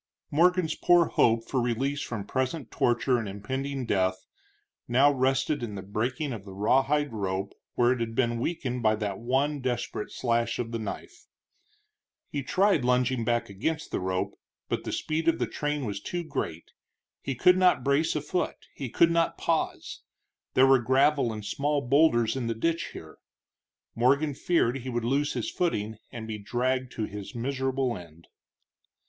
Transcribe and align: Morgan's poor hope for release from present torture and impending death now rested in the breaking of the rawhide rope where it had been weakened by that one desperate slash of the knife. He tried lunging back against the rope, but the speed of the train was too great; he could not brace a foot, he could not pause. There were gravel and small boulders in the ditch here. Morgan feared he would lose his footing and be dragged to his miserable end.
Morgan's 0.31 0.73
poor 0.73 1.05
hope 1.09 1.47
for 1.47 1.61
release 1.61 2.01
from 2.01 2.25
present 2.25 2.71
torture 2.71 3.19
and 3.19 3.29
impending 3.29 3.85
death 3.85 4.25
now 4.87 5.11
rested 5.11 5.61
in 5.61 5.75
the 5.75 5.83
breaking 5.83 6.33
of 6.33 6.43
the 6.43 6.55
rawhide 6.55 7.13
rope 7.13 7.53
where 7.75 7.91
it 7.91 7.99
had 7.99 8.15
been 8.15 8.39
weakened 8.39 8.81
by 8.81 8.95
that 8.95 9.19
one 9.19 9.59
desperate 9.61 10.11
slash 10.11 10.57
of 10.57 10.71
the 10.71 10.79
knife. 10.79 11.27
He 12.31 12.41
tried 12.41 12.83
lunging 12.83 13.23
back 13.23 13.47
against 13.47 13.91
the 13.91 13.99
rope, 13.99 14.39
but 14.69 14.85
the 14.85 14.91
speed 14.91 15.27
of 15.27 15.37
the 15.37 15.45
train 15.45 15.85
was 15.85 16.01
too 16.01 16.23
great; 16.23 16.71
he 17.21 17.35
could 17.35 17.55
not 17.59 17.83
brace 17.83 18.15
a 18.15 18.21
foot, 18.21 18.57
he 18.73 18.89
could 18.89 19.11
not 19.11 19.37
pause. 19.37 20.01
There 20.55 20.65
were 20.65 20.79
gravel 20.81 21.31
and 21.31 21.45
small 21.45 21.79
boulders 21.79 22.35
in 22.35 22.47
the 22.47 22.55
ditch 22.55 22.85
here. 22.93 23.19
Morgan 23.93 24.33
feared 24.33 24.79
he 24.79 24.89
would 24.89 25.05
lose 25.05 25.33
his 25.33 25.51
footing 25.51 25.99
and 26.11 26.27
be 26.27 26.39
dragged 26.39 26.91
to 26.93 27.03
his 27.05 27.35
miserable 27.35 27.95
end. 27.95 28.25